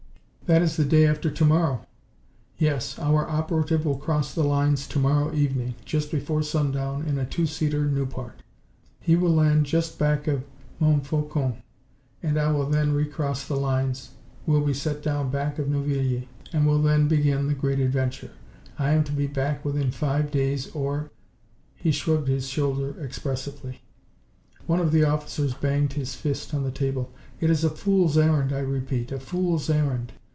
That 0.47 0.61
is 0.61 0.75
the 0.75 0.83
day 0.83 1.07
after 1.07 1.31
to 1.31 1.45
morrow." 1.45 1.85
"Yes. 2.57 2.99
Our 2.99 3.25
operative 3.29 3.85
will 3.85 3.95
cross 3.95 4.33
the 4.33 4.43
lines 4.43 4.85
to 4.89 4.99
morrow 4.99 5.33
evening, 5.33 5.75
just 5.85 6.11
before 6.11 6.43
sundown, 6.43 7.05
in 7.05 7.17
a 7.17 7.25
two 7.25 7.45
seater 7.45 7.85
Nieuport. 7.85 8.43
He 8.99 9.15
will 9.15 9.33
land 9.33 9.65
just 9.65 9.97
back 9.97 10.27
of 10.27 10.43
Montfaucon, 10.81 11.63
and 12.21 12.37
I 12.37 12.51
will 12.51 12.65
then 12.65 12.91
re 12.91 13.05
cross 13.05 13.47
the 13.47 13.55
lines, 13.55 14.09
will 14.45 14.59
be 14.59 14.73
set 14.73 15.01
down 15.01 15.29
back 15.31 15.57
of 15.57 15.69
Neuvilly 15.69 16.27
and 16.51 16.67
will 16.67 16.81
then 16.81 17.07
begin 17.07 17.47
the 17.47 17.53
great 17.55 17.79
adventure. 17.79 18.31
I 18.77 18.91
am 18.91 19.05
to 19.05 19.13
be 19.13 19.27
back 19.27 19.63
within 19.63 19.89
five 19.91 20.31
days, 20.31 20.69
or" 20.75 21.11
he 21.81 21.91
shrugged 21.93 22.27
his 22.27 22.49
shoulder 22.49 23.01
expressively. 23.01 23.83
One 24.67 24.81
of 24.81 24.91
the 24.91 25.05
officers 25.05 25.53
banged 25.53 25.93
his 25.93 26.13
fist 26.13 26.53
on 26.53 26.63
the 26.63 26.71
table. 26.71 27.09
"It 27.39 27.49
is 27.49 27.63
a 27.63 27.69
fool's 27.69 28.17
errand, 28.17 28.51
I 28.51 28.59
repeat, 28.59 29.13
a 29.13 29.19
fool's 29.21 29.69
errand! 29.69 30.11